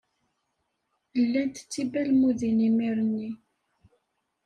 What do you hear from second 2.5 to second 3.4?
imir-nni.